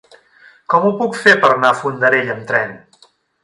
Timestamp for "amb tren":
2.39-2.77